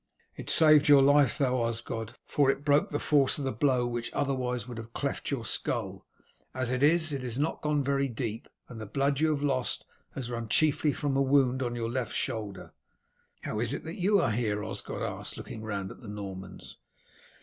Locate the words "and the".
8.67-8.87